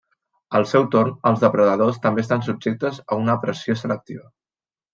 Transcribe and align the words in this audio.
Al 0.59 0.63
seu 0.71 0.87
torn 0.95 1.13
els 1.31 1.43
depredadors 1.43 2.01
també 2.07 2.25
estan 2.25 2.43
subjectes 2.49 2.99
a 3.07 3.21
una 3.27 3.39
pressió 3.47 3.79
selectiva. 3.85 4.29